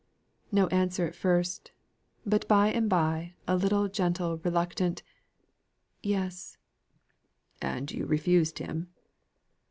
[0.51, 1.73] No answer at first;
[2.25, 5.03] but by and by a little gentle reluctant
[6.01, 6.57] "Yes."
[7.61, 8.87] "And you refused him?"